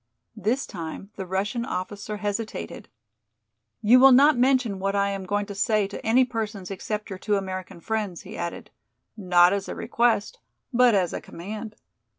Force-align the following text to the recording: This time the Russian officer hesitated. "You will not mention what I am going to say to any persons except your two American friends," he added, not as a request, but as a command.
This 0.35 0.65
time 0.65 1.11
the 1.15 1.27
Russian 1.27 1.63
officer 1.63 2.17
hesitated. 2.17 2.89
"You 3.83 3.99
will 3.99 4.11
not 4.11 4.35
mention 4.35 4.79
what 4.79 4.95
I 4.95 5.11
am 5.11 5.27
going 5.27 5.45
to 5.45 5.53
say 5.53 5.85
to 5.87 6.03
any 6.03 6.25
persons 6.25 6.71
except 6.71 7.11
your 7.11 7.19
two 7.19 7.35
American 7.35 7.79
friends," 7.81 8.23
he 8.23 8.35
added, 8.35 8.71
not 9.15 9.53
as 9.53 9.69
a 9.69 9.75
request, 9.75 10.39
but 10.73 10.95
as 10.95 11.13
a 11.13 11.21
command. 11.21 11.75